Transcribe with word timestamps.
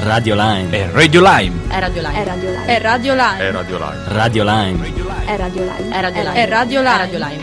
Radio 0.00 0.34
Line. 0.34 0.70
È 0.70 0.90
Radio 0.92 1.20
Lime. 1.20 1.68
È 1.68 1.78
Radio 1.80 2.02
Live. 2.02 2.20
È 2.20 2.24
radio 2.24 2.50
live. 2.50 2.66
È 2.66 2.80
Radio 2.80 3.14
Line. 3.14 3.38
È 3.38 3.50
Radio 3.50 3.74
Live. 3.74 4.04
Radio 4.06 4.44
Line. 4.44 4.86
È 5.26 5.36
radio 5.36 5.62
live. 5.64 5.88
È 5.90 6.00
Radio 6.00 6.22
Live. 6.22 6.34
È 6.34 6.48
Radio 6.48 6.80
È 6.80 6.84
Live. 6.84 6.96
Radio 6.96 7.18
Live. 7.18 7.42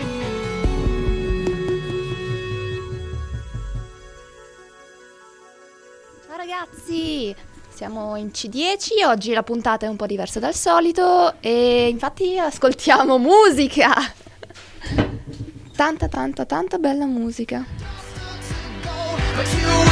Ciao 6.26 6.36
ragazzi! 6.36 7.34
Siamo 7.68 8.16
in 8.16 8.28
C10, 8.28 9.04
oggi 9.06 9.32
la 9.34 9.42
puntata 9.42 9.84
è 9.84 9.88
un 9.88 9.96
po' 9.96 10.06
diversa 10.06 10.40
dal 10.40 10.54
solito 10.54 11.34
e 11.40 11.88
infatti 11.88 12.38
ascoltiamo 12.38 13.18
musica! 13.20 13.92
Tanta, 15.76 16.08
tanta, 16.08 16.46
tanta 16.46 16.78
bella 16.78 17.04
musica. 17.04 17.64
Shadows 19.36 19.85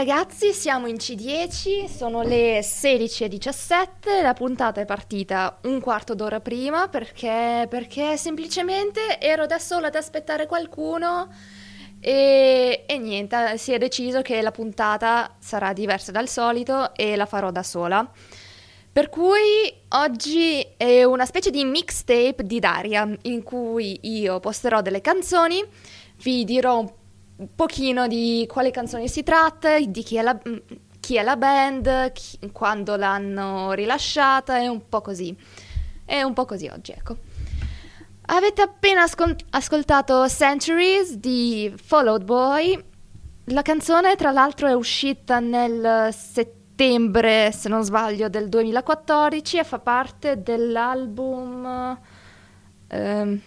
ragazzi, 0.00 0.54
siamo 0.54 0.86
in 0.86 0.94
C10, 0.94 1.84
sono 1.84 2.22
le 2.22 2.60
16.17, 2.60 4.22
la 4.22 4.32
puntata 4.32 4.80
è 4.80 4.86
partita 4.86 5.58
un 5.64 5.78
quarto 5.78 6.14
d'ora 6.14 6.40
prima 6.40 6.88
perché, 6.88 7.66
perché 7.68 8.16
semplicemente 8.16 9.20
ero 9.20 9.44
da 9.44 9.58
sola 9.58 9.88
ad 9.88 9.94
aspettare 9.94 10.46
qualcuno 10.46 11.28
e, 12.00 12.84
e 12.86 12.98
niente, 12.98 13.58
si 13.58 13.72
è 13.72 13.78
deciso 13.78 14.22
che 14.22 14.40
la 14.40 14.52
puntata 14.52 15.36
sarà 15.38 15.74
diversa 15.74 16.10
dal 16.10 16.28
solito 16.28 16.94
e 16.94 17.14
la 17.14 17.26
farò 17.26 17.50
da 17.50 17.62
sola. 17.62 18.10
Per 18.92 19.10
cui 19.10 19.70
oggi 19.88 20.66
è 20.78 21.04
una 21.04 21.26
specie 21.26 21.50
di 21.50 21.62
mixtape 21.62 22.42
di 22.44 22.58
Daria 22.58 23.06
in 23.22 23.42
cui 23.42 23.98
io 24.04 24.40
posterò 24.40 24.80
delle 24.80 25.02
canzoni, 25.02 25.62
vi 26.22 26.44
dirò 26.44 26.78
un 26.78 26.90
un 26.99 26.99
pochino 27.54 28.06
di 28.06 28.46
quale 28.48 28.70
canzone 28.70 29.08
si 29.08 29.22
tratta, 29.22 29.78
di 29.78 30.02
chi 30.02 30.16
è 30.16 30.22
la, 30.22 30.34
mm, 30.34 30.56
chi 31.00 31.16
è 31.16 31.22
la 31.22 31.36
band, 31.36 32.12
chi- 32.12 32.38
quando 32.52 32.96
l'hanno 32.96 33.72
rilasciata 33.72 34.60
e 34.60 34.68
un 34.68 34.88
po' 34.88 35.00
così. 35.00 35.36
È 36.04 36.22
un 36.22 36.32
po' 36.32 36.44
così 36.44 36.66
oggi, 36.66 36.92
ecco. 36.92 37.16
Avete 38.26 38.62
appena 38.62 39.02
ascol- 39.02 39.36
ascoltato 39.50 40.28
Centuries 40.28 41.14
di 41.14 41.72
Fall 41.76 42.08
Out 42.08 42.24
Boy. 42.24 42.84
La 43.46 43.62
canzone, 43.62 44.14
tra 44.14 44.30
l'altro, 44.30 44.68
è 44.68 44.72
uscita 44.72 45.40
nel 45.40 46.12
settembre, 46.12 47.50
se 47.52 47.68
non 47.68 47.82
sbaglio, 47.82 48.28
del 48.28 48.48
2014 48.48 49.58
e 49.58 49.64
fa 49.64 49.78
parte 49.80 50.42
dell'album... 50.42 51.98
ehm, 52.88 53.40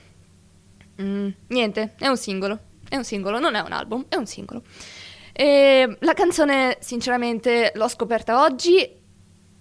mm, 1.01 1.30
niente, 1.48 1.94
è 1.98 2.07
un 2.07 2.18
singolo. 2.18 2.60
È 2.94 2.95
un 2.95 3.04
singolo, 3.04 3.40
non 3.40 3.56
è 3.56 3.60
un 3.60 3.72
album, 3.72 4.06
è 4.07 4.18
un 4.18 4.28
singolo. 4.28 4.62
E 5.31 5.98
la 6.01 6.13
canzone, 6.13 6.78
sinceramente, 6.80 7.72
l'ho 7.74 7.88
scoperta 7.88 8.44
oggi 8.44 8.88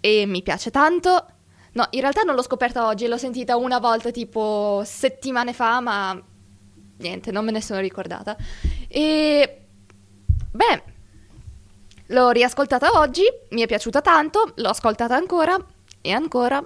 e 0.00 0.26
mi 0.26 0.42
piace 0.42 0.70
tanto. 0.70 1.26
No, 1.72 1.86
in 1.92 2.00
realtà 2.02 2.24
non 2.24 2.34
l'ho 2.34 2.42
scoperta 2.42 2.84
oggi, 2.84 3.06
l'ho 3.06 3.16
sentita 3.16 3.56
una 3.56 3.78
volta 3.78 4.10
tipo 4.10 4.82
settimane 4.84 5.54
fa, 5.54 5.80
ma 5.80 6.22
niente, 6.98 7.30
non 7.30 7.46
me 7.46 7.52
ne 7.52 7.62
sono 7.62 7.80
ricordata. 7.80 8.36
E 8.86 9.60
beh, 10.50 10.82
l'ho 12.08 12.30
riascoltata 12.32 12.98
oggi, 12.98 13.22
mi 13.52 13.62
è 13.62 13.66
piaciuta 13.66 14.02
tanto, 14.02 14.52
l'ho 14.56 14.68
ascoltata 14.68 15.16
ancora 15.16 15.56
e 16.02 16.12
ancora 16.12 16.62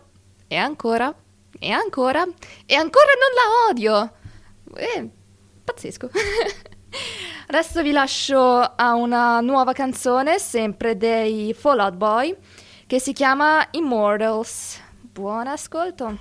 e 0.49 0.57
ancora 0.57 1.15
e 1.61 1.71
ancora 1.71 2.27
e 2.67 2.75
ancora 2.75 3.13
non 3.21 3.31
la 3.37 3.71
odio. 3.71 4.13
Eh, 4.75 5.11
pazzesco. 5.67 6.09
Adesso 7.49 7.83
vi 7.83 7.93
lascio 7.93 8.41
a 8.41 8.95
una 8.95 9.41
nuova 9.41 9.73
canzone, 9.73 10.39
sempre 10.39 10.97
dei 10.97 11.53
Fall 11.53 11.81
Out 11.81 11.95
Boy, 11.95 12.37
che 12.87 12.99
si 12.99 13.13
chiama 13.13 13.67
Immortals. 13.73 14.81
Buon 15.01 15.47
ascolto. 15.47 16.19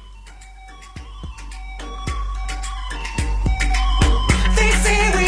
They 4.55 5.24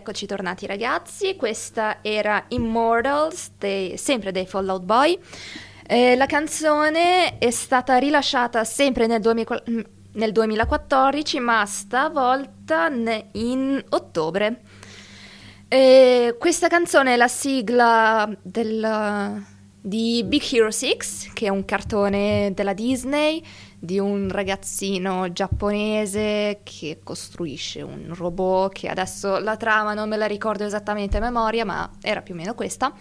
eccoci 0.00 0.24
tornati 0.24 0.64
ragazzi, 0.64 1.36
questa 1.36 1.98
era 2.00 2.46
Immortals, 2.48 3.50
dei- 3.58 3.98
sempre 3.98 4.32
dei 4.32 4.46
Fallout 4.46 4.82
Boy. 4.82 5.18
Eh, 5.86 6.16
la 6.16 6.24
canzone 6.24 7.36
è 7.36 7.50
stata 7.50 7.98
rilasciata 7.98 8.64
sempre 8.64 9.06
nel, 9.06 9.20
2000 9.20 9.62
nel 10.12 10.32
2014, 10.32 11.38
ma 11.38 11.66
stavolta 11.66 12.90
in 13.32 13.84
ottobre. 13.90 14.62
Eh, 15.68 16.34
questa 16.38 16.68
canzone 16.68 17.12
è 17.12 17.16
la 17.16 17.28
sigla 17.28 18.26
del- 18.40 19.44
di 19.82 20.24
Big 20.24 20.42
Hero 20.50 20.70
6, 20.70 20.96
che 21.34 21.44
è 21.46 21.50
un 21.50 21.66
cartone 21.66 22.52
della 22.54 22.72
Disney 22.72 23.44
di 23.82 23.98
un 23.98 24.28
ragazzino 24.28 25.32
giapponese 25.32 26.60
che 26.62 27.00
costruisce 27.02 27.80
un 27.80 28.14
robot 28.14 28.72
che 28.74 28.88
adesso 28.88 29.38
la 29.38 29.56
trama 29.56 29.94
non 29.94 30.06
me 30.06 30.18
la 30.18 30.26
ricordo 30.26 30.64
esattamente 30.64 31.16
a 31.16 31.20
memoria, 31.20 31.64
ma 31.64 31.90
era 32.02 32.20
più 32.20 32.34
o 32.34 32.36
meno 32.36 32.54
questa. 32.54 32.92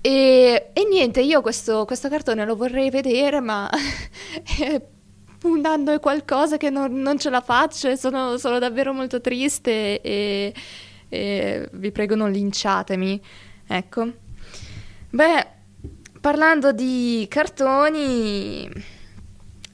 E, 0.00 0.70
e 0.72 0.86
niente, 0.90 1.22
io 1.22 1.40
questo, 1.40 1.84
questo 1.84 2.08
cartone 2.08 2.44
lo 2.44 2.56
vorrei 2.56 2.90
vedere, 2.90 3.38
ma 3.40 3.70
un 5.44 5.64
anno 5.64 5.92
è 5.92 6.00
qualcosa 6.00 6.56
che 6.56 6.70
non, 6.70 7.00
non 7.00 7.16
ce 7.16 7.30
la 7.30 7.40
faccio 7.40 7.88
e 7.88 7.96
sono, 7.96 8.36
sono 8.36 8.58
davvero 8.58 8.92
molto 8.92 9.20
triste 9.20 10.00
e, 10.00 10.52
e 11.08 11.68
vi 11.72 11.92
prego 11.92 12.16
non 12.16 12.32
linciatemi. 12.32 13.22
Ecco. 13.68 14.12
Beh, 15.10 15.46
parlando 16.20 16.72
di 16.72 17.26
cartoni, 17.30 18.68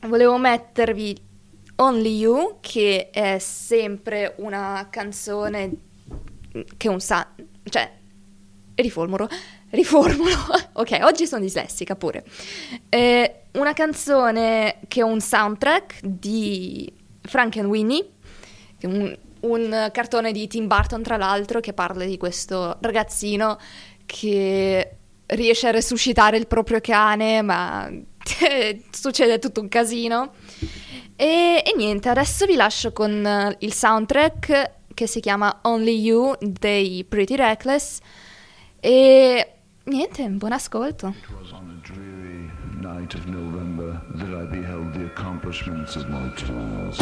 volevo 0.07 0.39
mettervi 0.39 1.17
Only 1.77 2.17
You, 2.19 2.59
che 2.61 3.11
è 3.11 3.39
sempre 3.39 4.35
una 4.39 4.89
canzone 4.91 5.73
che 6.77 6.89
un 6.89 7.01
sa... 7.01 7.29
cioè, 7.65 7.91
riformulo, 8.75 9.29
riformulo, 9.71 10.37
ok, 10.73 10.99
oggi 11.03 11.27
sono 11.27 11.43
dislessica 11.43 11.97
pure. 11.97 12.25
È 12.89 13.43
una 13.53 13.73
canzone 13.73 14.79
che 14.89 15.01
è 15.01 15.05
un 15.05 15.21
soundtrack 15.21 16.01
di 16.03 16.93
Frank 17.23 17.57
and 17.57 17.69
Winnie, 17.69 18.07
che 18.79 18.87
è 18.87 18.91
un, 18.91 19.17
un 19.41 19.89
cartone 19.93 20.33
di 20.33 20.47
Tim 20.49 20.67
Burton 20.67 21.03
tra 21.03 21.17
l'altro, 21.17 21.61
che 21.61 21.73
parla 21.73 22.05
di 22.05 22.17
questo 22.17 22.79
ragazzino 22.81 23.59
che 24.07 24.97
riesce 25.27 25.69
a 25.69 25.71
resuscitare 25.71 26.37
il 26.37 26.47
proprio 26.47 26.81
cane, 26.81 27.43
ma 27.43 27.91
succede 28.91 29.39
tutto 29.39 29.61
un 29.61 29.69
casino. 29.69 30.33
E, 31.17 31.63
e 31.65 31.73
niente, 31.77 32.09
adesso 32.09 32.47
vi 32.47 32.55
lascio 32.55 32.93
con 32.93 33.27
eh, 33.27 33.57
il 33.61 33.73
soundtrack 33.73 34.71
che 34.95 35.07
si 35.07 35.21
chiama 35.21 35.61
Only 35.63 36.01
You 36.01 36.35
dei 36.41 37.05
Pretty 37.05 37.37
Reckless. 37.37 37.99
E 38.81 39.53
niente, 39.85 40.29
buon 40.29 40.53
ascolto. 40.53 41.09
It 41.09 41.29
was 41.39 41.53
on 41.53 41.71
a 41.71 41.87
dreary 41.87 42.51
night 42.81 43.15
of 43.15 43.27
November 43.27 44.01
that 44.17 44.29
I 44.29 44.47
beheld 44.47 44.93
the 44.95 45.05
accomplishments 45.05 45.97
of 45.97 46.09
my 46.09 46.31
toils. 46.37 46.99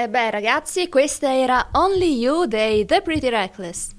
E 0.00 0.08
beh 0.08 0.30
ragazzi, 0.30 0.88
questa 0.88 1.30
era 1.36 1.68
Only 1.72 2.16
You 2.16 2.46
dei 2.46 2.86
The 2.86 3.02
Pretty 3.02 3.28
Reckless. 3.28 3.90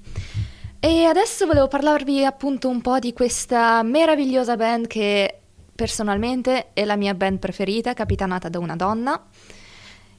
E 0.80 1.04
adesso 1.04 1.46
volevo 1.46 1.68
parlarvi 1.68 2.24
appunto 2.24 2.68
un 2.68 2.80
po' 2.80 2.98
di 2.98 3.12
questa 3.12 3.84
meravigliosa 3.84 4.56
band 4.56 4.88
che 4.88 5.42
personalmente 5.72 6.72
è 6.72 6.84
la 6.84 6.96
mia 6.96 7.14
band 7.14 7.38
preferita, 7.38 7.94
capitanata 7.94 8.48
da 8.48 8.58
una 8.58 8.74
donna. 8.74 9.28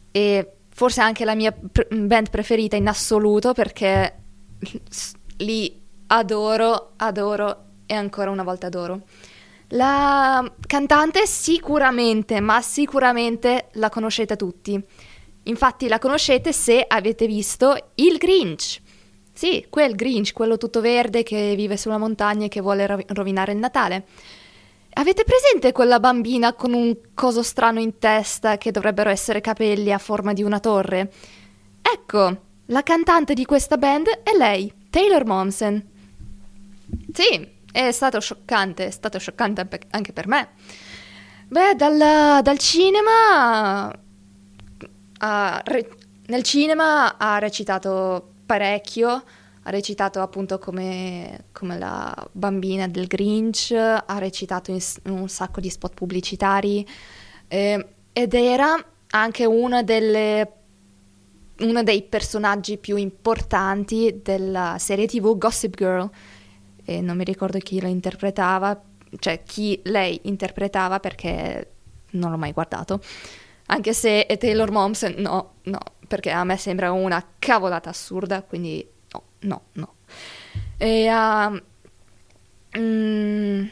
E 0.10 0.54
forse 0.70 1.02
anche 1.02 1.26
la 1.26 1.36
mia 1.36 1.52
pr- 1.52 1.94
band 1.94 2.30
preferita 2.30 2.78
in 2.78 2.88
assoluto 2.88 3.52
perché 3.52 4.20
li 5.40 5.82
adoro, 6.08 6.94
adoro 6.96 7.66
e 7.86 7.94
ancora 7.94 8.32
una 8.32 8.44
volta 8.44 8.68
adoro. 8.68 9.02
La 9.76 10.50
cantante 10.66 11.26
sicuramente, 11.26 12.40
ma 12.40 12.62
sicuramente 12.62 13.68
la 13.74 13.90
conoscete 13.90 14.38
tutti. 14.38 14.82
Infatti 15.44 15.88
la 15.88 16.00
conoscete 16.00 16.54
se 16.54 16.84
avete 16.88 17.28
visto 17.28 17.92
il 17.96 18.18
Grinch. 18.18 18.82
Sì, 19.34 19.66
quel 19.70 19.96
Grinch, 19.96 20.32
quello 20.32 20.58
tutto 20.58 20.80
verde 20.80 21.24
che 21.24 21.56
vive 21.56 21.76
sulla 21.76 21.98
montagna 21.98 22.46
e 22.46 22.50
che 22.50 22.62
vuole 22.62 22.86
ro- 22.86 23.00
rovinare 23.08 23.52
il 23.52 23.58
Natale. 23.58 24.06
Avete 24.96 25.24
presente 25.24 25.72
quella 25.72 26.00
bambina 26.00 26.54
con 26.54 26.74
un 26.74 26.96
coso 27.16 27.42
strano 27.42 27.80
in 27.80 27.98
testa 27.98 28.58
che 28.58 28.70
dovrebbero 28.72 29.10
essere 29.10 29.42
capelli 29.42 29.92
a 29.92 29.98
forma 29.98 30.34
di 30.34 30.44
una 30.44 30.60
torre? 30.60 31.12
Ecco, 31.82 32.38
la 32.68 32.84
cantante 32.84 33.34
di 33.34 33.44
questa 33.44 33.78
band 33.78 34.08
è 34.08 34.38
lei, 34.38 34.72
Taylor 34.92 35.26
Momsen. 35.26 35.84
Sì, 37.12 37.48
è 37.72 37.92
stato 37.92 38.20
scioccante, 38.20 38.86
è 38.86 38.92
stato 38.92 39.18
scioccante 39.18 39.68
anche- 39.90 40.14
per 40.14 40.28
me. 40.28 40.50
Beh, 41.48 41.76
dal, 41.76 42.42
dal 42.44 42.58
cinema 42.60 43.92
re- 45.64 45.90
nel 46.28 46.44
cinema 46.44 47.18
ha 47.18 47.38
recitato 47.40 48.34
parecchio, 48.46 49.24
ha 49.66 49.70
recitato 49.70 50.22
appunto 50.22 50.60
come, 50.60 51.46
come 51.52 51.78
la 51.78 52.14
bambina 52.32 52.88
del 52.88 53.08
Grinch, 53.08 53.72
ha 53.72 54.18
recitato 54.18 54.72
in 54.72 54.82
un 55.06 55.30
sacco 55.30 55.62
di 55.62 55.70
spot 55.70 55.94
pubblicitari 55.94 56.86
eh, 57.48 57.88
ed 58.12 58.34
era 58.34 58.76
anche 59.12 59.46
una 59.46 59.84
delle, 59.84 60.52
uno 61.60 61.84
dei 61.84 62.04
personaggi 62.04 62.78
più 62.78 62.96
importanti 62.98 64.20
della 64.22 64.78
serie 64.80 65.08
tv 65.08 65.38
Gossip 65.38 65.76
Girl. 65.76 66.10
E 66.86 67.00
non 67.00 67.16
mi 67.16 67.24
ricordo 67.24 67.58
chi 67.60 67.80
la 67.80 67.88
interpretava, 67.88 68.82
cioè 69.20 69.44
chi 69.44 69.80
lei 69.86 70.20
interpretava 70.24 71.00
perché 71.00 71.72
non 72.12 72.32
l'ho 72.32 72.38
mai 72.38 72.52
guardato. 72.52 73.00
Anche 73.68 73.94
se 73.94 74.26
è 74.26 74.38
Taylor 74.38 74.72
Momsen, 74.72 75.16
no, 75.18 75.54
no, 75.64 75.80
perché 76.08 76.32
a 76.32 76.44
me 76.44 76.58
sembra 76.58 76.92
una 76.92 77.26
cavolata 77.40 77.90
assurda, 77.90 78.44
quindi 78.44 78.86
no, 79.12 79.24
no, 79.40 79.62
no. 79.74 79.94
E 80.78 81.08
ha, 81.08 81.50
mm, 82.78 83.66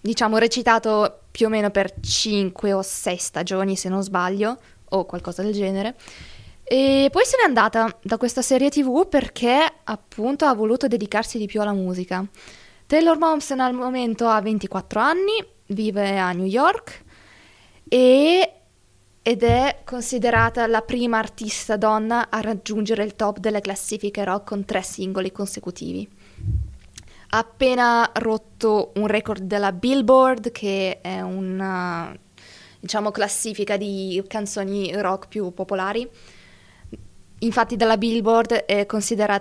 diciamo, 0.00 0.38
recitato 0.38 1.20
più 1.30 1.46
o 1.46 1.48
meno 1.48 1.70
per 1.70 1.94
5 2.00 2.72
o 2.72 2.82
6 2.82 3.16
stagioni, 3.16 3.76
se 3.76 3.88
non 3.88 4.02
sbaglio, 4.02 4.58
o 4.90 5.04
qualcosa 5.04 5.42
del 5.42 5.52
genere. 5.52 5.94
E 6.64 7.08
poi 7.12 7.24
se 7.24 7.36
n'è 7.38 7.44
andata 7.44 7.96
da 8.02 8.16
questa 8.16 8.42
serie 8.42 8.70
TV 8.70 9.06
perché 9.08 9.72
appunto 9.84 10.46
ha 10.46 10.54
voluto 10.54 10.88
dedicarsi 10.88 11.38
di 11.38 11.46
più 11.46 11.60
alla 11.60 11.72
musica. 11.72 12.26
Taylor 12.86 13.16
Momsen 13.18 13.60
al 13.60 13.72
momento 13.72 14.26
ha 14.26 14.40
24 14.40 14.98
anni, 14.98 15.44
vive 15.66 16.18
a 16.18 16.32
New 16.32 16.46
York 16.46 17.04
e 17.88 18.55
ed 19.28 19.42
è 19.42 19.80
considerata 19.82 20.68
la 20.68 20.82
prima 20.82 21.18
artista 21.18 21.76
donna 21.76 22.30
a 22.30 22.40
raggiungere 22.40 23.02
il 23.02 23.16
top 23.16 23.38
delle 23.38 23.60
classifiche 23.60 24.22
rock 24.22 24.46
con 24.46 24.64
tre 24.64 24.82
singoli 24.82 25.32
consecutivi. 25.32 26.08
ha 27.30 27.38
appena 27.38 28.08
rotto 28.14 28.92
un 28.94 29.08
record 29.08 29.42
della 29.42 29.72
Billboard, 29.72 30.52
che 30.52 31.00
è 31.00 31.22
una 31.22 32.16
diciamo 32.78 33.10
classifica 33.10 33.76
di 33.76 34.22
canzoni 34.28 34.92
rock 34.94 35.26
più 35.26 35.52
popolari. 35.52 36.08
Infatti 37.40 37.74
dalla 37.74 37.96
Billboard 37.96 38.64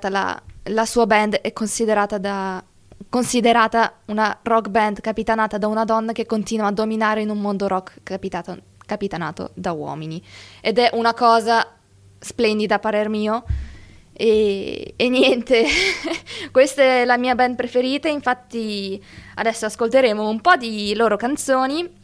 la, 0.10 0.42
la 0.64 0.86
sua 0.88 1.06
band 1.06 1.36
è 1.36 1.54
considerata 1.54 2.18
da 2.18 2.64
considerata 3.08 4.00
una 4.06 4.36
rock 4.42 4.70
band 4.70 5.00
capitanata 5.00 5.60
da 5.60 5.68
una 5.68 5.86
donna 5.86 6.12
che 6.12 6.26
continua 6.26 6.66
a 6.66 6.72
dominare 6.72 7.22
in 7.22 7.30
un 7.30 7.40
mondo 7.40 7.68
rock 7.68 8.00
capitato- 8.02 8.74
capitanato 8.86 9.52
da 9.54 9.72
uomini. 9.72 10.22
Ed 10.62 10.78
è 10.78 10.90
una 10.94 11.14
cosa 11.14 11.76
splendida 12.20 12.76
a 12.76 12.80
parer 12.80 13.10
mio. 13.10 13.44
E, 14.14 14.94
e 14.96 15.10
niente, 15.10 15.66
questa 16.52 16.82
è 16.82 17.06
la 17.06 17.18
mia 17.18 17.36
band 17.36 17.56
preferita, 17.56 18.08
infatti 18.08 19.04
adesso 19.36 19.66
ascolteremo 19.66 20.28
un 20.28 20.40
po' 20.40 20.56
di 20.56 20.96
loro 20.96 21.18
canzoni 21.18 22.04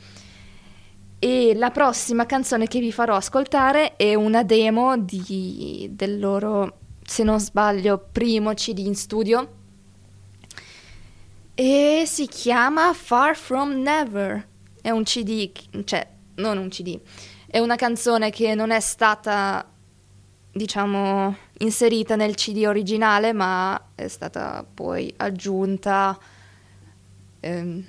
e 1.17 1.53
la 1.55 1.71
prossima 1.71 2.25
canzone 2.25 2.67
che 2.67 2.79
vi 2.79 2.91
farò 2.91 3.15
ascoltare 3.15 3.95
è 3.95 4.13
una 4.15 4.43
demo 4.43 4.97
di- 4.97 5.87
del 5.91 6.19
loro, 6.19 6.79
se 7.05 7.23
non 7.23 7.39
sbaglio, 7.39 8.07
primo 8.11 8.53
CD 8.53 8.79
in 8.79 8.95
studio 8.95 9.59
e 11.61 12.05
si 12.07 12.27
chiama 12.27 12.91
Far 12.93 13.35
From 13.35 13.81
Never. 13.81 14.47
È 14.81 14.89
un 14.89 15.03
CD, 15.03 15.51
cioè, 15.83 16.07
non 16.41 16.57
un 16.57 16.69
CD, 16.69 16.99
è 17.47 17.59
una 17.59 17.75
canzone 17.75 18.29
che 18.29 18.55
non 18.55 18.71
è 18.71 18.79
stata, 18.79 19.65
diciamo, 20.51 21.35
inserita 21.59 22.15
nel 22.15 22.35
CD 22.35 22.65
originale, 22.65 23.33
ma 23.33 23.89
è 23.95 24.07
stata 24.07 24.65
poi 24.73 25.13
aggiunta, 25.17 26.17
ehm, 27.39 27.83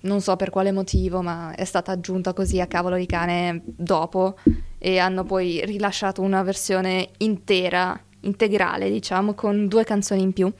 non 0.00 0.20
so 0.20 0.36
per 0.36 0.50
quale 0.50 0.72
motivo, 0.72 1.22
ma 1.22 1.54
è 1.54 1.64
stata 1.64 1.92
aggiunta 1.92 2.32
così 2.32 2.60
a 2.60 2.66
cavolo 2.66 2.96
di 2.96 3.06
cane 3.06 3.62
dopo 3.64 4.36
e 4.78 4.98
hanno 4.98 5.24
poi 5.24 5.62
rilasciato 5.64 6.20
una 6.20 6.42
versione 6.42 7.10
intera, 7.18 7.98
integrale, 8.20 8.90
diciamo, 8.90 9.34
con 9.34 9.66
due 9.66 9.84
canzoni 9.84 10.22
in 10.22 10.32
più. 10.32 10.52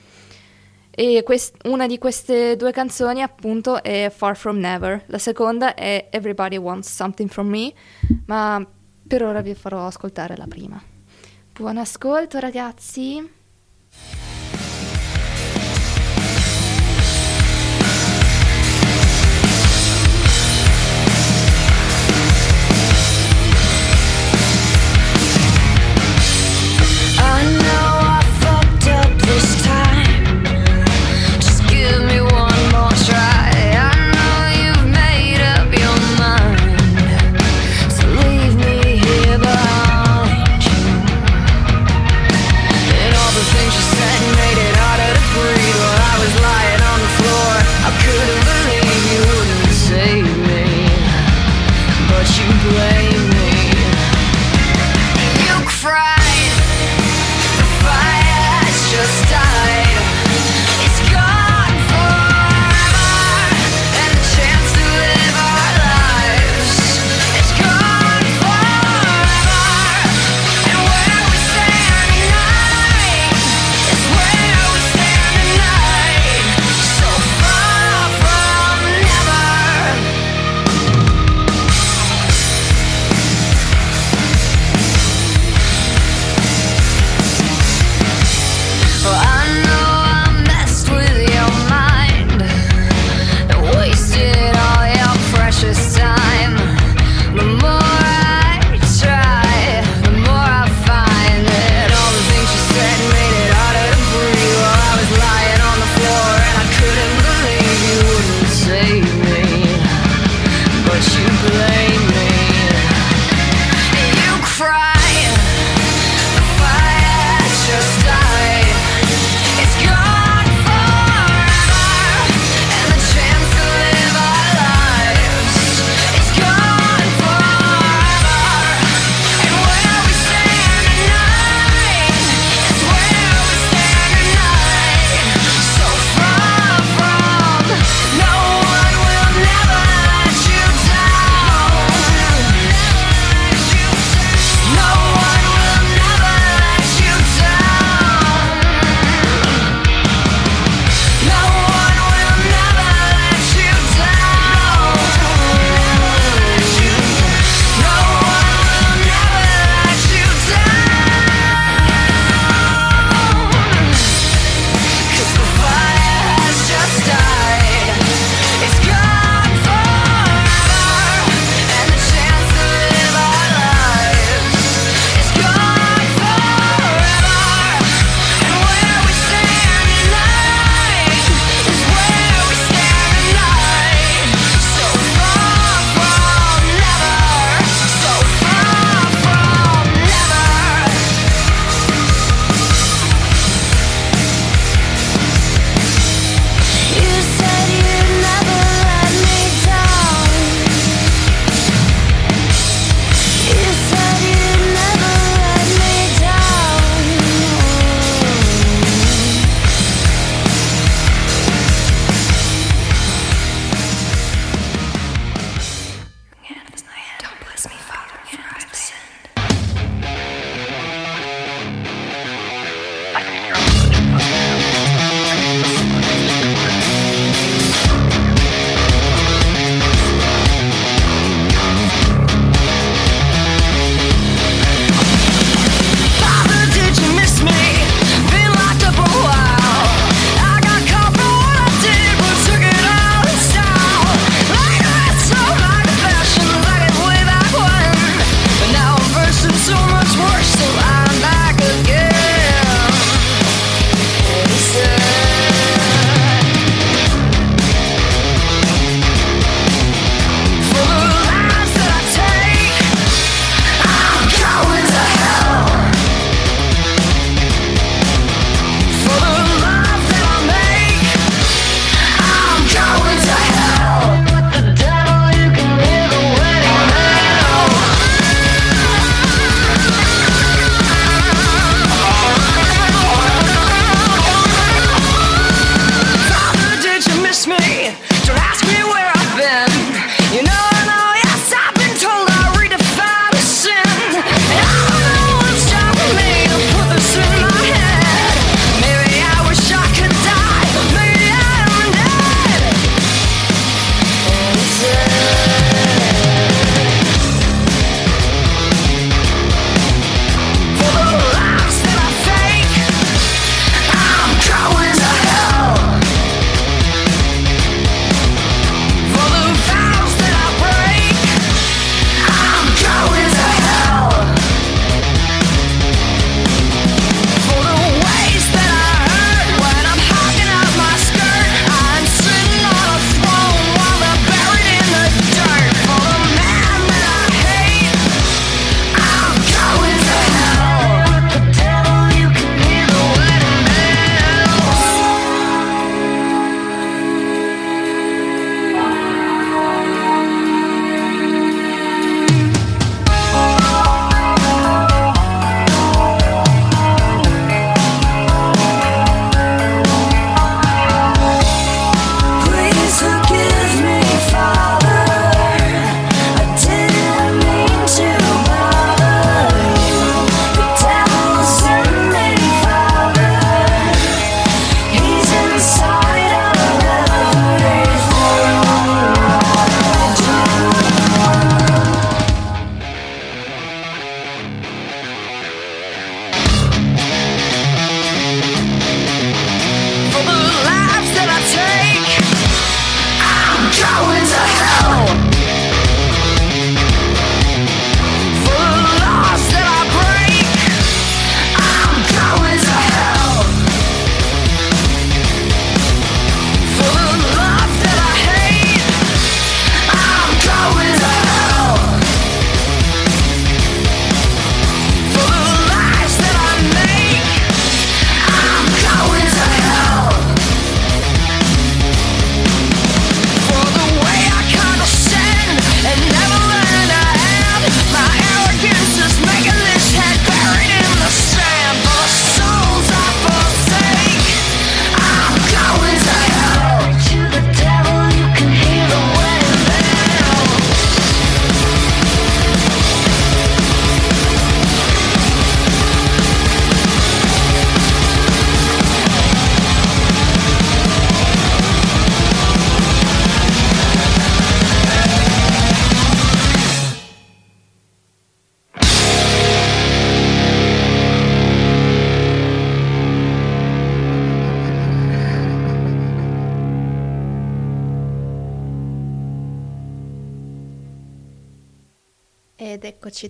E 0.96 1.22
quest- 1.24 1.66
una 1.66 1.88
di 1.88 1.98
queste 1.98 2.54
due 2.54 2.70
canzoni 2.70 3.20
appunto 3.20 3.82
è 3.82 4.12
Far 4.14 4.36
From 4.36 4.58
Never, 4.58 5.02
la 5.06 5.18
seconda 5.18 5.74
è 5.74 6.08
Everybody 6.10 6.56
Wants 6.56 6.94
Something 6.94 7.28
From 7.28 7.48
Me, 7.48 7.72
ma 8.26 8.64
per 9.06 9.24
ora 9.24 9.40
vi 9.40 9.54
farò 9.54 9.86
ascoltare 9.86 10.36
la 10.36 10.46
prima. 10.46 10.80
Buon 11.52 11.78
ascolto 11.78 12.38
ragazzi! 12.38 13.42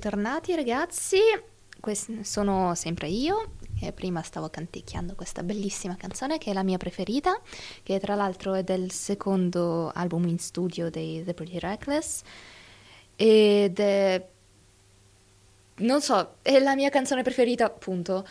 Ed 0.04 0.10
eccoci 0.10 0.22
tornati 0.22 0.54
ragazzi, 0.54 1.18
Quest- 1.80 2.20
sono 2.20 2.74
sempre 2.74 3.08
io 3.08 3.52
e 3.80 3.92
prima 3.92 4.20
stavo 4.20 4.50
canticchiando 4.50 5.14
questa 5.14 5.42
bellissima 5.42 5.96
canzone 5.96 6.36
che 6.36 6.50
è 6.50 6.52
la 6.52 6.62
mia 6.62 6.76
preferita, 6.76 7.40
che 7.82 7.98
tra 8.00 8.14
l'altro 8.14 8.52
è 8.52 8.62
del 8.62 8.90
secondo 8.90 9.90
album 9.94 10.28
in 10.28 10.38
studio 10.38 10.90
dei 10.90 11.24
The 11.24 11.32
Pretty 11.32 11.58
Reckless 11.58 12.20
ed 13.16 13.78
è, 13.78 14.26
non 15.76 16.02
so, 16.02 16.34
è 16.42 16.58
la 16.58 16.74
mia 16.74 16.90
canzone 16.90 17.22
preferita 17.22 17.64
appunto. 17.64 18.26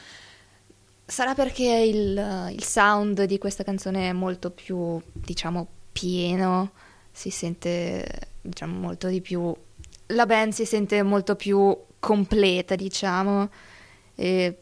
Sarà 1.06 1.34
perché 1.34 1.64
il, 1.64 2.52
il 2.52 2.64
sound 2.64 3.24
di 3.24 3.38
questa 3.40 3.64
canzone 3.64 4.10
è 4.10 4.14
molto 4.14 4.52
più, 4.52 5.02
diciamo, 5.12 5.68
pieno, 5.92 6.72
si 7.12 7.30
sente, 7.32 8.30
diciamo, 8.42 8.80
molto 8.80 9.08
di 9.08 9.22
più 9.22 9.54
la 10.08 10.26
band 10.26 10.52
si 10.52 10.66
sente 10.66 11.02
molto 11.04 11.36
più 11.36 11.76
completa, 12.00 12.76
diciamo, 12.76 13.50
e 14.16 14.58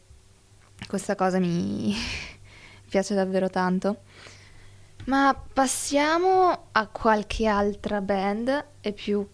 questa 0.88 1.16
cosa 1.16 1.40
mi 1.40 1.94
piace 2.90 3.16
davvero 3.16 3.50
tanto. 3.50 4.02
Ma 5.06 5.36
passiamo 5.54 6.68
a 6.72 6.88
qualche 6.88 7.48
altra 7.48 8.02
band, 8.02 8.66
e 8.82 8.94
più, 8.94 9.28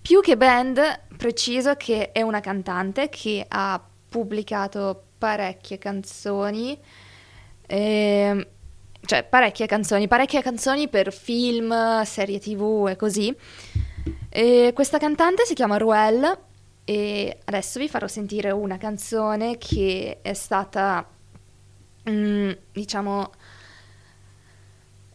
più 0.00 0.20
che 0.20 0.36
band, 0.36 0.80
preciso 1.16 1.74
che 1.74 2.12
è 2.12 2.22
una 2.22 2.40
cantante 2.40 3.10
che 3.10 3.44
ha 3.46 3.82
pubblicato 4.08 5.04
parecchie 5.18 5.76
canzoni, 5.76 6.78
ehm, 7.66 8.46
cioè 9.04 9.24
parecchie 9.24 9.66
canzoni, 9.66 10.08
parecchie 10.08 10.42
canzoni 10.42 10.88
per 10.88 11.12
film, 11.12 12.02
serie 12.04 12.38
tv 12.38 12.86
e 12.88 12.96
così. 12.96 13.36
E 14.28 14.72
questa 14.74 14.98
cantante 14.98 15.44
si 15.44 15.54
chiama 15.54 15.76
Ruel 15.76 16.38
e 16.84 17.38
adesso 17.44 17.78
vi 17.78 17.88
farò 17.88 18.06
sentire 18.06 18.50
una 18.50 18.78
canzone 18.78 19.58
che 19.58 20.18
è 20.22 20.32
stata, 20.32 21.06
mm, 22.08 22.50
diciamo, 22.72 23.30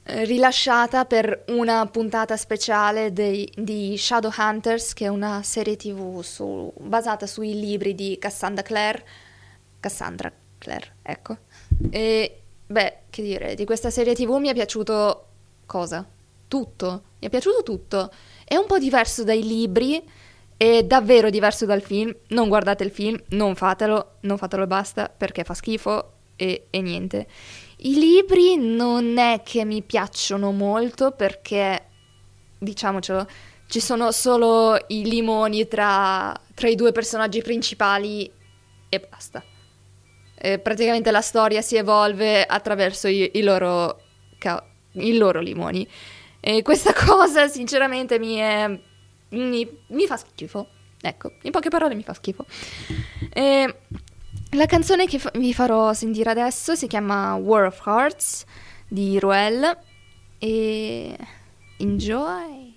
eh, 0.07 0.23
rilasciata 0.25 1.05
per 1.05 1.45
una 1.47 1.85
puntata 1.87 2.37
speciale 2.37 3.11
dei- 3.11 3.51
di 3.55 3.97
Shadowhunters, 3.97 4.93
che 4.93 5.05
è 5.05 5.07
una 5.07 5.41
serie 5.43 5.75
tv 5.75 6.21
su- 6.21 6.71
basata 6.77 7.25
sui 7.25 7.59
libri 7.59 7.95
di 7.95 8.17
Cassandra 8.19 8.61
Clare. 8.61 9.03
Cassandra 9.79 10.31
Clare, 10.59 10.95
ecco. 11.01 11.37
E 11.89 12.41
beh, 12.67 12.97
che 13.09 13.21
dire, 13.23 13.55
di 13.55 13.65
questa 13.65 13.89
serie 13.89 14.13
tv 14.13 14.35
mi 14.37 14.47
è 14.49 14.53
piaciuto 14.53 15.25
cosa? 15.65 16.05
Tutto, 16.47 17.03
mi 17.19 17.27
è 17.27 17.29
piaciuto 17.29 17.63
tutto. 17.63 18.11
È 18.47 18.55
un 18.55 18.67
po' 18.67 18.77
diverso 18.77 19.23
dai 19.23 19.43
libri, 19.43 20.01
è 20.55 20.83
davvero 20.83 21.31
diverso 21.31 21.65
dal 21.65 21.81
film. 21.81 22.15
Non 22.27 22.47
guardate 22.47 22.83
il 22.83 22.91
film, 22.91 23.19
non 23.29 23.55
fatelo, 23.55 24.17
non 24.21 24.37
fatelo 24.37 24.63
e 24.63 24.67
basta 24.67 25.09
perché 25.09 25.43
fa 25.43 25.55
schifo 25.55 26.11
e, 26.35 26.67
e 26.69 26.81
niente. 26.81 27.27
I 27.77 27.95
libri 27.95 28.55
non 28.55 29.17
è 29.17 29.41
che 29.43 29.65
mi 29.65 29.81
piacciono 29.81 30.51
molto 30.51 31.11
perché, 31.11 31.85
diciamocelo, 32.59 33.27
ci 33.67 33.79
sono 33.79 34.11
solo 34.11 34.77
i 34.87 35.03
limoni 35.03 35.67
tra, 35.67 36.39
tra 36.53 36.67
i 36.67 36.75
due 36.75 36.91
personaggi 36.91 37.41
principali 37.41 38.31
e 38.89 39.07
basta. 39.09 39.43
E 40.37 40.59
praticamente 40.59 41.09
la 41.09 41.21
storia 41.21 41.61
si 41.61 41.75
evolve 41.75 42.45
attraverso 42.45 43.07
i, 43.07 43.31
i 43.33 43.41
loro, 43.41 44.01
ca- 44.37 44.63
i 44.93 45.17
loro 45.17 45.39
limoni. 45.39 45.87
E 46.47 46.61
questa 46.61 46.93
cosa, 46.93 47.47
sinceramente, 47.47 48.19
mi, 48.19 48.35
è, 48.35 48.79
mi, 49.29 49.67
mi 49.87 50.05
fa 50.05 50.15
schifo. 50.15 50.67
Ecco, 51.01 51.31
in 51.41 51.49
poche 51.49 51.69
parole 51.69 51.95
mi 51.95 52.03
fa 52.03 52.13
schifo. 52.13 52.45
E 53.33 53.75
la 54.51 54.65
canzone 54.67 55.07
che 55.07 55.17
fa- 55.17 55.31
vi 55.33 55.55
farò 55.55 55.91
sentire 55.93 56.29
adesso 56.29 56.75
si 56.75 56.85
chiama 56.85 57.33
War 57.33 57.65
of 57.65 57.83
Hearts 57.83 58.45
di 58.87 59.17
Ruel. 59.17 59.75
E 60.37 61.17
enjoy! 61.77 62.74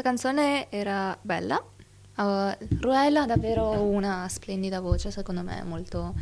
Questa 0.00 0.16
canzone 0.16 0.70
era 0.70 1.14
bella. 1.20 1.62
Uh, 2.16 2.56
Ruella 2.80 3.22
ha 3.22 3.26
davvero 3.26 3.82
una 3.82 4.26
splendida 4.30 4.80
voce, 4.80 5.10
secondo 5.10 5.42
me, 5.42 5.62
molto, 5.62 6.14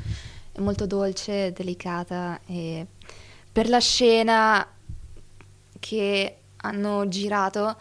molto 0.59 0.85
dolce, 0.85 1.53
delicata 1.53 2.41
e 2.45 2.85
per 3.53 3.69
la 3.69 3.79
scena 3.79 4.67
che 5.79 6.38
hanno 6.57 7.07
girato 7.07 7.77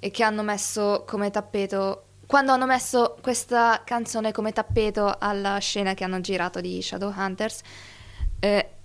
e 0.00 0.10
che 0.10 0.22
hanno 0.22 0.42
messo 0.42 1.04
come 1.06 1.30
tappeto 1.30 2.04
quando 2.24 2.52
hanno 2.52 2.64
messo 2.64 3.18
questa 3.20 3.82
canzone 3.84 4.32
come 4.32 4.52
tappeto 4.52 5.16
alla 5.18 5.58
scena 5.58 5.92
che 5.92 6.04
hanno 6.04 6.22
girato 6.22 6.62
di 6.62 6.80
Shadowhunters 6.80 7.60
eh, 8.40 8.75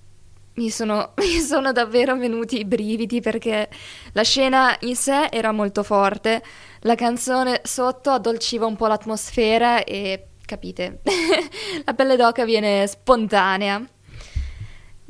mi 0.55 0.69
sono, 0.69 1.13
mi 1.19 1.39
sono 1.39 1.71
davvero 1.71 2.15
venuti 2.17 2.59
i 2.59 2.65
brividi 2.65 3.21
perché 3.21 3.69
la 4.13 4.23
scena 4.23 4.75
in 4.81 4.95
sé 4.95 5.27
era 5.31 5.51
molto 5.51 5.83
forte, 5.83 6.43
la 6.81 6.95
canzone 6.95 7.61
sotto 7.63 8.11
addolciva 8.11 8.65
un 8.65 8.75
po' 8.75 8.87
l'atmosfera 8.87 9.83
e 9.83 10.27
capite, 10.45 11.01
la 11.85 11.93
pelle 11.93 12.15
d'oca 12.15 12.43
viene 12.43 12.85
spontanea. 12.87 13.85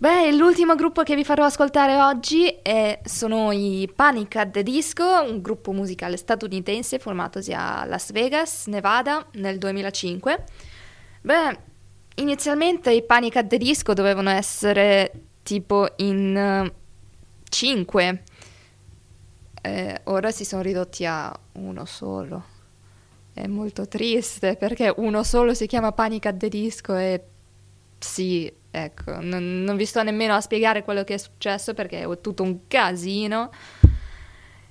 Beh, 0.01 0.31
l'ultimo 0.31 0.73
gruppo 0.73 1.03
che 1.03 1.13
vi 1.13 1.23
farò 1.23 1.45
ascoltare 1.45 1.95
oggi 2.01 2.47
è- 2.63 2.99
sono 3.03 3.51
i 3.51 3.87
Panic 3.95 4.35
at 4.35 4.49
the 4.49 4.63
Disco, 4.63 5.03
un 5.03 5.41
gruppo 5.41 5.73
musicale 5.73 6.17
statunitense 6.17 6.97
formatosi 6.97 7.53
a 7.53 7.85
Las 7.85 8.11
Vegas, 8.11 8.65
Nevada, 8.65 9.23
nel 9.33 9.59
2005. 9.59 10.43
Beh, 11.21 11.59
inizialmente 12.15 12.91
i 12.91 13.03
Panic 13.03 13.35
at 13.35 13.45
the 13.45 13.57
Disco 13.57 13.93
dovevano 13.93 14.31
essere 14.31 15.11
tipo 15.43 15.87
in 15.97 16.71
5, 17.49 18.23
ora 20.05 20.31
si 20.31 20.45
sono 20.45 20.61
ridotti 20.61 21.05
a 21.05 21.37
uno 21.53 21.85
solo. 21.85 22.43
È 23.33 23.47
molto 23.47 23.87
triste 23.87 24.55
perché 24.57 24.93
uno 24.97 25.23
solo 25.23 25.53
si 25.53 25.65
chiama 25.65 25.93
Panic 25.93 26.25
at 26.25 26.37
the 26.37 26.49
Disco 26.49 26.95
e 26.95 27.23
sì, 27.97 28.51
ecco, 28.69 29.21
non, 29.21 29.63
non 29.63 29.77
vi 29.77 29.85
sto 29.85 30.03
nemmeno 30.03 30.33
a 30.35 30.41
spiegare 30.41 30.83
quello 30.83 31.03
che 31.03 31.13
è 31.13 31.17
successo 31.17 31.73
perché 31.73 32.01
è 32.01 32.21
tutto 32.21 32.43
un 32.43 32.67
casino. 32.67 33.49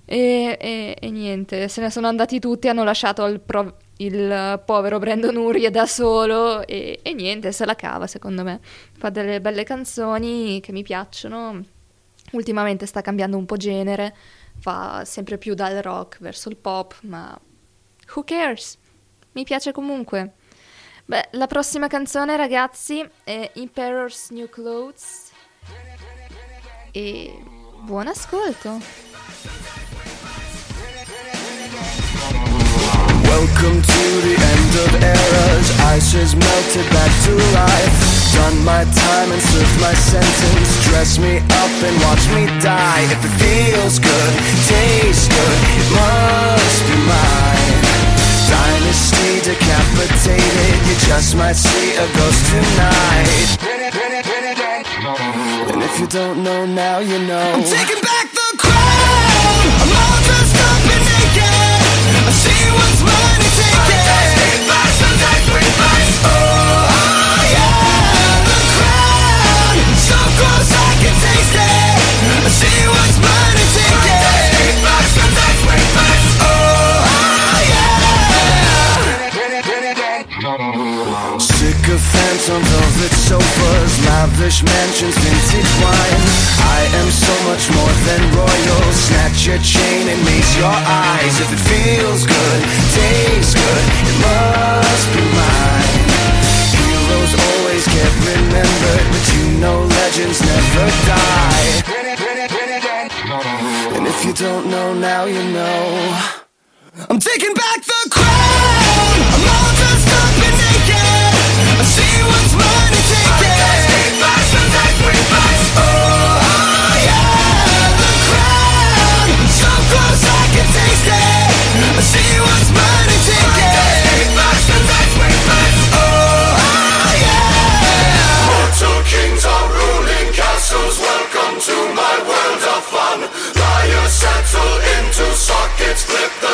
E, 0.05 0.57
e- 0.61 0.97
e 1.01 1.11
niente, 1.11 1.69
se 1.69 1.81
ne 1.81 1.91
sono 1.91 2.09
andati 2.09 2.41
tutti, 2.41 2.69
hanno 2.69 2.83
lasciato 2.85 3.25
il, 3.27 3.41
pro- 3.41 3.77
il 4.01 4.63
povero 4.65 4.99
Brandon 4.99 5.37
Urie 5.37 5.71
da 5.71 5.87
solo 5.87 6.67
e, 6.67 7.01
e 7.03 7.13
niente, 7.15 7.53
se 7.53 7.65
la 7.65 7.75
cava 7.75 8.07
secondo 8.07 8.43
me. 8.43 8.61
Fa 8.97 9.11
delle 9.11 9.41
belle 9.41 9.65
canzoni 9.65 10.61
che 10.61 10.73
mi 10.73 10.83
piacciono. 10.83 11.63
Ultimamente 12.33 12.87
sta 12.87 13.01
cambiando 13.01 13.37
un 13.37 13.45
po' 13.45 13.57
genere, 13.57 14.15
fa 14.59 15.05
sempre 15.05 15.37
più 15.37 15.55
dal 15.55 15.77
rock 15.83 16.19
verso 16.21 16.49
il 16.49 16.57
pop, 16.57 16.97
ma 17.03 17.39
who 18.15 18.23
cares? 18.25 18.79
Mi 19.33 19.45
piace 19.45 19.73
comunque. 19.73 20.35
Beh, 21.05 21.31
la 21.33 21.49
prossima 21.49 21.89
canzone, 21.89 22.37
ragazzi, 22.37 23.05
è 23.25 23.51
Emperor's 23.55 24.31
New 24.31 24.49
Clothes. 24.49 25.33
E 26.93 27.37
buon 27.83 28.07
ascolto. 28.07 28.79
Welcome 33.31 33.79
to 33.79 34.03
the 34.27 34.35
end 34.35 34.73
of 34.83 34.91
eras. 34.99 35.69
Ice 35.95 36.11
has 36.19 36.35
melted 36.35 36.87
back 36.91 37.13
to 37.31 37.33
life. 37.55 37.95
Done 38.35 38.59
my 38.67 38.83
time 38.83 39.29
and 39.31 39.43
served 39.55 39.79
my 39.79 39.95
sentence. 39.95 40.71
Dress 40.91 41.19
me 41.23 41.39
up 41.39 41.75
and 41.87 41.95
watch 42.11 42.27
me 42.35 42.51
die. 42.59 43.07
If 43.07 43.23
it 43.23 43.35
feels 43.39 44.03
good, 44.03 44.33
tastes 44.67 45.31
good, 45.31 45.59
it 45.79 45.89
must 45.95 46.81
be 46.91 46.97
mine. 47.07 47.79
Dynasty 48.51 49.47
decapitated. 49.47 50.75
You 50.91 50.95
just 51.07 51.39
might 51.39 51.55
see 51.55 51.95
a 52.03 52.07
ghost 52.19 52.43
tonight. 52.51 53.51
And 55.71 55.83
if 55.87 56.01
you 56.03 56.07
don't 56.09 56.43
know 56.43 56.67
now, 56.67 56.99
you 56.99 57.19
know. 57.31 57.55
I'm 57.55 57.63
taking 57.63 58.03
back 58.03 58.27
the 58.35 58.59
crown. 58.59 60.20
Sycophants 81.39 82.49
on 82.51 82.63
velvet 82.63 83.13
sofas, 83.17 84.05
lavish 84.05 84.63
mansions, 84.63 85.30
your 89.51 89.59
chain 89.67 90.07
and 90.07 90.21
raise 90.27 90.57
your 90.57 90.71
eyes. 90.71 91.35
If 91.43 91.51
it 91.51 91.63
feels 91.67 92.23
good, 92.23 92.61
tastes 92.95 93.55
good, 93.59 93.85
it 94.07 94.17
must 94.23 95.07
be 95.11 95.23
mine. 95.35 96.07
Heroes 96.71 97.33
always 97.35 97.85
get 97.91 98.13
remembered, 98.31 99.07
but 99.11 99.25
you 99.35 99.45
know 99.59 99.79
legends 99.99 100.39
never 100.39 100.87
die. 101.11 101.67
And 103.99 104.07
if 104.07 104.25
you 104.25 104.33
don't 104.33 104.71
know 104.71 104.95
now, 104.95 105.25
you 105.25 105.43
know. 105.51 105.83
I'm 107.09 107.19
taking 107.19 107.55
back 107.55 107.79
the 107.83 108.03
crown. 108.11 109.17
I'm 109.35 109.45
all 109.51 109.73
dressed 109.79 110.11
up 110.15 110.35
and 110.47 110.57
naked. 110.63 111.35
I 111.75 111.85
see 111.97 112.17
what's 112.31 112.55
mine 112.55 113.00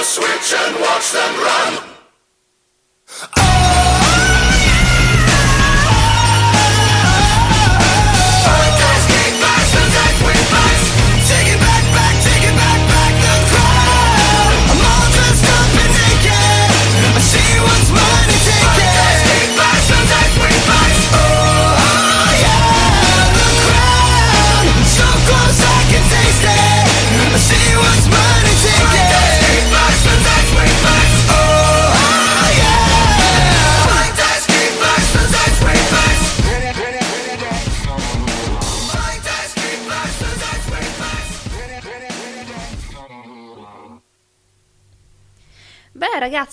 switch 0.06 0.54
and 0.54 0.76
watch 0.80 1.10
them 1.12 1.34
run. 1.42 1.95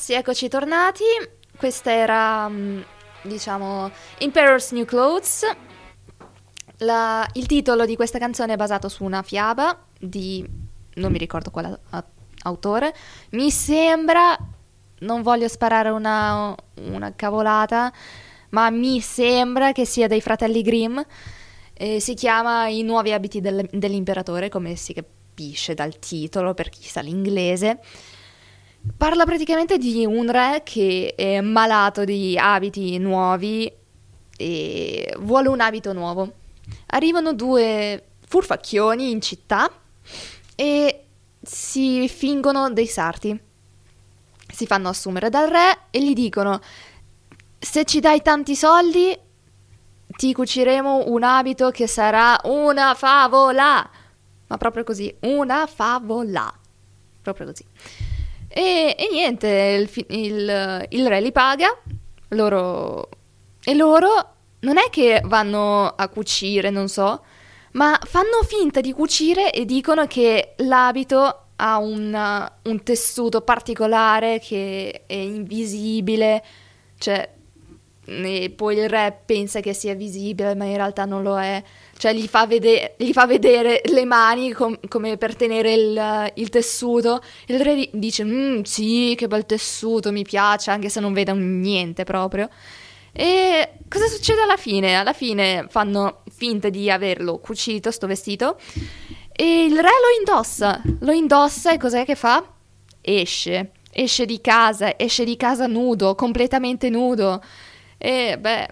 Ragazzi, 0.04 0.14
eccoci 0.14 0.50
tornati. 0.50 1.04
Questa 1.56 1.92
era, 1.92 2.50
mm, 2.50 2.82
diciamo, 3.24 3.90
Emperor's 4.18 4.72
New 4.72 4.86
Clothes. 4.86 5.46
La- 6.80 7.28
il 7.34 7.46
titolo 7.46 7.86
di 7.86 7.96
questa 7.96 8.20
canzone 8.20 8.54
è 8.54 8.56
basato 8.58 8.90
su 8.90 9.04
una 9.06 9.22
fiaba 9.22 9.86
di... 9.98 10.46
non 10.96 11.12
mi 11.12 11.18
ricordo 11.18 11.52
quale 11.52 11.80
autore. 12.44 12.94
Mi 13.32 13.50
sembra, 13.50 14.38
non 15.00 15.22
voglio 15.22 15.48
sparare 15.48 15.90
una, 15.90 16.54
una 16.82 17.14
cavolata, 17.16 17.92
ma 18.50 18.70
mi 18.70 19.00
sembra 19.00 19.72
che 19.72 19.86
sia 19.86 20.08
dei 20.08 20.22
fratelli 20.22 20.62
Grimm. 20.62 21.00
Eh, 21.76 22.00
si 22.02 22.14
chiama 22.14 22.68
I 22.68 22.84
nuovi 22.84 23.14
abiti 23.14 23.40
del- 23.40 23.70
dell'imperatore, 23.72 24.50
come 24.50 24.76
si 24.76 24.94
capisce 24.94 25.74
dal 25.74 25.98
titolo 25.98 26.54
per 26.54 26.68
chi 26.70 26.84
sa 26.84 27.00
l'inglese. 27.00 27.80
Parla 28.98 29.24
praticamente 29.24 29.78
di 29.78 30.06
un 30.06 30.30
re 30.30 30.62
che 30.66 31.14
è 31.16 31.40
malato 31.40 32.04
di 32.04 32.38
abiti 32.38 32.98
nuovi 32.98 33.72
e 34.36 35.16
vuole 35.20 35.48
un 35.48 35.62
abito 35.62 35.94
nuovo. 35.94 36.34
Arrivano 36.88 37.34
due 37.34 38.08
furfacchioni 38.28 39.10
in 39.10 39.22
città 39.22 39.72
e 40.56 41.06
si 41.42 42.10
fingono 42.10 42.72
dei 42.72 42.88
sarti. 42.88 43.40
Si 44.52 44.66
fanno 44.66 44.90
assumere 44.90 45.30
dal 45.30 45.50
re 45.50 45.86
e 45.90 46.04
gli 46.04 46.14
dicono: 46.14 46.60
Se 47.60 47.86
ci 47.86 48.02
dai 48.02 48.22
tanti 48.22 48.54
soldi, 48.54 49.18
ti 50.08 50.34
cuciremo 50.34 51.06
un 51.08 51.24
abito 51.24 51.72
che 51.72 51.88
sarà 51.88 52.38
una 52.44 52.94
favola. 52.96 53.90
Ma 54.48 54.58
proprio 54.58 54.84
così, 54.84 55.14
una 55.22 55.68
favola. 55.68 56.54
Proprio 57.22 57.48
così. 57.48 57.66
E, 58.56 58.96
e 58.98 59.08
niente, 59.12 59.48
il, 59.48 60.06
il- 60.10 60.86
il 60.90 61.08
re 61.08 61.22
li 61.22 61.32
paga, 61.32 61.76
loro... 62.30 63.10
E 63.66 63.74
loro 63.74 64.08
non 64.60 64.78
è 64.78 64.90
che 64.90 65.22
vanno 65.24 65.88
a 65.88 66.08
cucire, 66.10 66.70
non 66.70 66.90
so, 66.90 67.24
ma 67.74 67.98
fanno 68.04 68.44
finta 68.46 68.82
di 68.82 68.92
cucire 68.92 69.52
e 69.54 69.64
dicono 69.66 70.06
che 70.06 70.54
l'abito 70.58 71.46
ha 71.56 71.78
un, 71.78 72.52
un 72.64 72.84
tessuto 72.84 73.40
particolare 73.42 74.40
che 74.40 75.04
è 75.08 75.14
invisibile, 75.14 76.44
cioè 76.98 77.30
e 78.06 78.54
poi 78.54 78.76
il 78.78 78.90
re 78.90 79.18
pensa 79.26 79.62
che 79.62 79.74
sia 79.74 79.96
visibile, 79.96 80.56
ma 80.56 80.66
in 80.66 80.76
realtà 80.76 81.06
non 81.06 81.24
lo 81.24 81.40
è. 81.40 81.64
Cioè, 82.04 82.14
gli 82.14 82.28
fa, 82.28 82.46
vede- 82.46 82.96
gli 82.98 83.14
fa 83.14 83.26
vedere 83.26 83.82
le 83.86 84.04
mani 84.04 84.52
com- 84.52 84.78
come 84.90 85.16
per 85.16 85.38
tenere 85.38 85.72
il, 85.74 86.32
il 86.36 86.50
tessuto. 86.50 87.22
Il 87.46 87.62
re 87.62 87.76
di- 87.76 87.90
dice: 87.94 88.26
"Mm, 88.26 88.64
Sì, 88.64 89.14
che 89.18 89.28
bel 89.28 89.46
tessuto, 89.46 90.12
mi 90.12 90.24
piace, 90.24 90.70
anche 90.70 90.90
se 90.90 91.00
non 91.00 91.14
vede 91.14 91.32
un 91.32 91.62
niente 91.62 92.04
proprio. 92.04 92.50
E 93.14 93.76
cosa 93.88 94.08
succede 94.08 94.42
alla 94.42 94.58
fine? 94.58 94.96
Alla 94.96 95.14
fine 95.14 95.66
fanno 95.70 96.24
finta 96.30 96.68
di 96.68 96.92
averlo 96.92 97.38
cucito, 97.40 97.90
sto 97.90 98.06
vestito, 98.06 98.58
e 99.32 99.64
il 99.64 99.76
re 99.78 99.84
lo 99.84 100.18
indossa. 100.20 100.82
Lo 101.00 101.14
indossa 101.14 101.72
e 101.72 101.78
cos'è 101.78 102.04
che 102.04 102.16
fa? 102.16 102.44
Esce. 103.00 103.72
Esce 103.94 104.26
di 104.26 104.42
casa, 104.42 105.00
esce 105.00 105.24
di 105.24 105.38
casa 105.38 105.68
nudo, 105.68 106.16
completamente 106.16 106.90
nudo. 106.90 107.42
E 107.98 108.38
beh, 108.38 108.68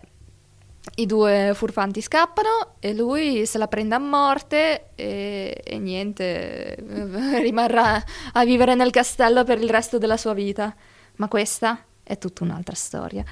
i 0.95 1.05
due 1.05 1.51
furfanti 1.53 2.01
scappano 2.01 2.75
e 2.79 2.93
lui 2.93 3.45
se 3.45 3.57
la 3.57 3.67
prende 3.67 3.95
a 3.95 3.99
morte 3.99 4.89
e, 4.95 5.61
e 5.63 5.77
niente, 5.77 6.75
rimarrà 7.39 8.03
a 8.33 8.45
vivere 8.45 8.75
nel 8.75 8.91
castello 8.91 9.43
per 9.43 9.59
il 9.61 9.69
resto 9.69 9.97
della 9.97 10.17
sua 10.17 10.33
vita. 10.33 10.75
Ma 11.17 11.27
questa 11.27 11.85
è 12.03 12.17
tutta 12.17 12.43
un'altra 12.43 12.75
storia. 12.75 13.23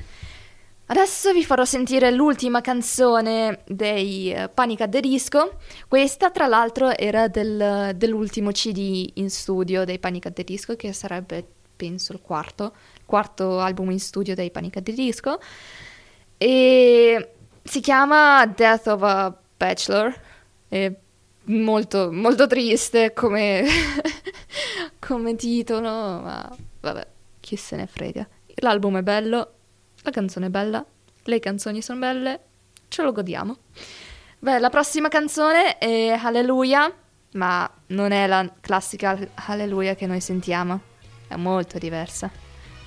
Adesso 0.92 1.34
vi 1.34 1.44
farò 1.44 1.66
sentire 1.66 2.10
l'ultima 2.12 2.62
canzone 2.62 3.62
dei 3.68 4.34
eh, 4.34 4.50
Panic 4.50 4.82
at 4.82 4.90
the 4.90 5.00
Disco. 5.02 5.58
Questa, 5.88 6.32
tra 6.32 6.48
l'altro, 6.48 6.96
era 6.96 7.28
del- 7.28 7.92
dell'ultimo 7.96 8.52
CD 8.52 9.12
in 9.16 9.30
studio 9.30 9.86
dei 9.86 10.00
Panic 10.00 10.26
at 10.28 10.34
the 10.34 10.44
Disco, 10.44 10.76
che 10.76 10.92
sarebbe, 10.94 11.46
penso, 11.76 12.14
il 12.14 12.22
quarto, 12.22 12.74
quarto 13.06 13.60
album 13.60 13.92
in 13.92 14.00
studio 14.00 14.34
dei 14.34 14.50
Panic 14.50 14.78
at 14.78 14.84
the 14.84 14.94
Disco. 14.94 15.40
E 16.38 17.34
si 17.64 17.80
chiama 17.80 18.46
Death 18.46 18.88
of 18.88 19.04
a 19.04 19.36
Bachelor. 19.58 20.22
È 20.68 20.94
molto, 21.46 22.12
molto 22.12 22.48
triste 22.48 23.14
come, 23.14 23.66
come 25.00 25.36
titolo, 25.36 25.90
ma 25.90 26.58
vabbè, 26.82 27.08
chi 27.40 27.56
se 27.56 27.76
ne 27.76 27.88
frega. 27.88 28.28
L'album 28.62 28.98
è 28.98 29.02
bello, 29.02 29.54
la 30.02 30.12
canzone 30.12 30.48
è 30.48 30.50
bella, 30.50 30.84
le 31.24 31.40
canzoni 31.40 31.82
sono 31.82 32.00
belle, 32.00 32.40
ce 32.88 33.04
lo 33.04 33.12
godiamo. 33.12 33.58
Beh, 34.40 34.60
la 34.60 34.70
prossima 34.70 35.10
canzone 35.10 35.78
è 35.78 36.18
Hallelujah, 36.22 36.92
ma 37.34 37.70
non 37.88 38.12
è 38.12 38.28
la 38.28 38.50
classica 38.60 39.18
Hallelujah 39.36 39.96
che 39.96 40.08
noi 40.08 40.22
sentiamo, 40.22 40.80
è 41.28 41.36
molto 41.36 41.78
diversa. 41.78 42.30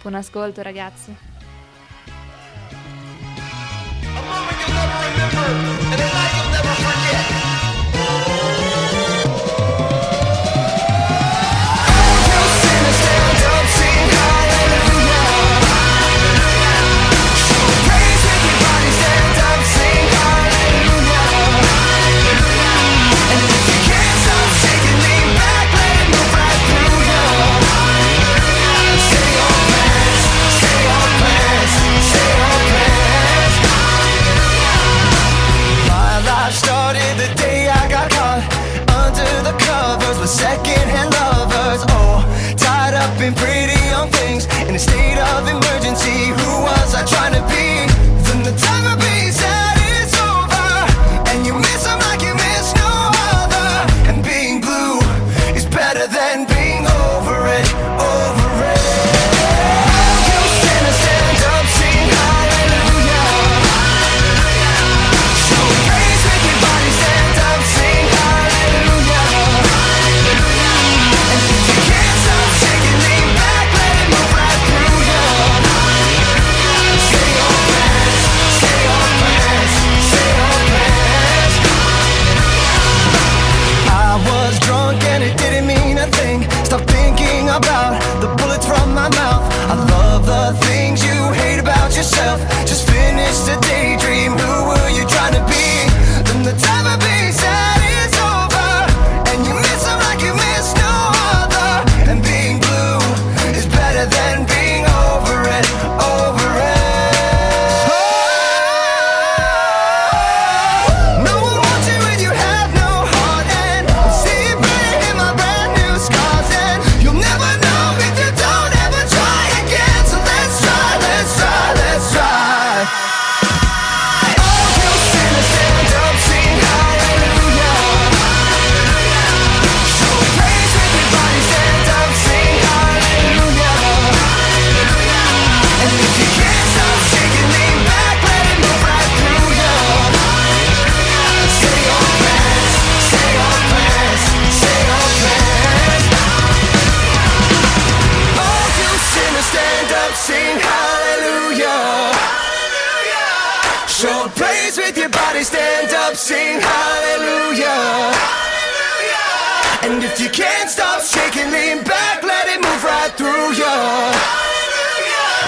Buon 0.00 0.14
ascolto 0.14 0.62
ragazzi. 0.62 1.31
a 4.22 4.28
moment 4.30 4.56
you'll 4.60 4.74
never 4.74 4.98
remember 5.10 5.46
and 5.92 6.00
a 6.00 6.08
night 6.14 6.32
you'll 6.36 6.52
never 6.52 6.74
forget. 6.84 7.41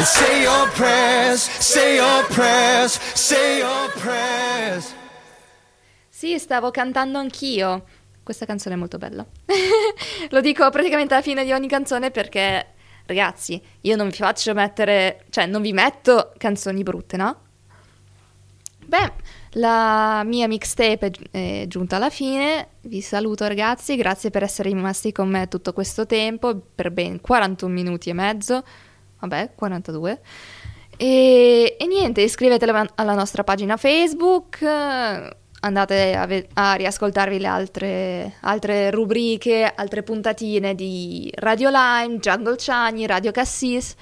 Say 0.04 0.42
your 0.42 0.68
prayers, 0.72 1.40
say 1.60 1.96
your 1.96 2.26
prayers, 2.26 3.00
say 3.14 3.58
your 3.58 3.90
prayers. 3.92 4.94
Sì, 6.08 6.38
stavo 6.38 6.70
cantando 6.70 7.18
anch'io. 7.18 7.84
questa 8.22 8.46
canzone 8.46 8.74
è 8.74 8.78
molto 8.78 8.98
bella. 8.98 9.24
Lo 10.30 10.40
dico 10.40 10.68
praticamente 10.70 11.14
alla 11.14 11.22
fine 11.22 11.44
di 11.44 11.52
ogni 11.52 11.68
canzone 11.68 12.10
perché, 12.10 12.66
ragazzi, 13.06 13.60
io 13.82 13.96
non 13.96 14.08
vi 14.08 14.16
faccio 14.16 14.52
mettere, 14.54 15.24
cioè 15.30 15.46
non 15.46 15.62
vi 15.62 15.72
metto 15.72 16.32
canzoni 16.38 16.82
brutte, 16.82 17.16
no? 17.16 17.40
Beh, 18.86 19.12
la 19.52 20.22
mia 20.24 20.46
mixtape 20.46 21.06
è 21.06 21.10
gi- 21.10 21.28
è 21.30 21.64
giunta 21.66 21.96
alla 21.96 22.10
fine. 22.10 22.68
Vi 22.82 23.00
saluto 23.00 23.46
ragazzi, 23.46 23.96
grazie 23.96 24.30
per 24.30 24.42
essere 24.42 24.68
rimasti 24.68 25.12
con 25.12 25.28
me 25.28 25.48
tutto 25.48 25.72
questo 25.72 26.06
tempo, 26.06 26.54
per 26.74 26.90
ben 26.90 27.20
41 27.20 27.72
minuti 27.72 28.10
e 28.10 28.12
mezzo. 28.12 28.62
Vabbè, 29.26 29.50
42. 29.54 30.20
E, 30.96 31.76
e 31.78 31.86
niente, 31.86 32.20
iscrivetevi 32.22 32.70
alla- 32.94 33.14
nostra 33.14 33.42
pagina 33.42 33.76
Facebook, 33.76 34.62
andate 35.60 36.14
a, 36.14 36.26
ve- 36.26 36.48
a 36.54 36.74
riascoltarvi 36.74 37.38
le 37.38 37.46
altre, 37.46 38.34
altre 38.40 38.90
rubriche, 38.90 39.72
altre 39.74 40.02
puntatine 40.02 40.74
di 40.74 41.32
Radio 41.36 41.70
Lime, 41.70 42.18
Jungle 42.18 42.56
Chani, 42.58 43.06
Radio 43.06 43.32
Cassis. 43.32 43.94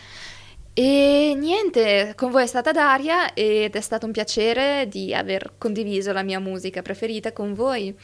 E 0.74 1.34
niente, 1.36 2.14
con 2.16 2.30
voi 2.30 2.44
è 2.44 2.46
stata 2.46 2.72
Daria 2.72 3.34
ed 3.34 3.76
è 3.76 3.80
stato 3.80 4.06
un 4.06 4.12
piacere 4.12 4.86
di 4.88 5.14
aver 5.14 5.54
condiviso 5.58 6.12
la 6.12 6.22
mia 6.22 6.40
musica 6.40 6.80
preferita 6.82 7.32
con 7.32 7.52
voi. 7.52 7.94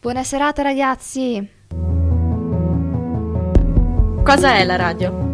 Buona 0.00 0.22
serata 0.22 0.62
ragazzi! 0.62 1.62
Cosa 4.22 4.54
è 4.54 4.64
la 4.64 4.76
radio? 4.76 5.33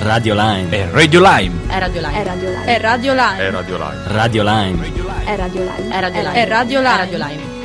Radio 0.00 0.34
Line. 0.34 0.70
È 0.70 0.88
Radio 0.92 1.20
Lime. 1.20 1.66
È 1.66 1.78
Radio 1.78 2.00
Live. 2.00 2.18
È 2.18 2.24
Radio 2.24 2.50
Live. 2.50 2.64
È 2.64 2.80
Radio 2.80 3.14
Live. 3.14 3.36
È 3.36 3.50
Radio 3.50 3.76
Live. 3.76 4.02
Radio 4.06 4.42
Line. 4.44 4.92
È 5.24 5.36
Radio 5.36 5.62
Live. 5.62 5.88
È 5.88 6.00
Radio 6.00 6.22
Live. 6.22 6.32
È 6.32 6.46
Radio 6.48 6.80
Live. 6.80 6.92
È 6.92 6.96
Radio 6.96 7.18
Live. 7.18 7.57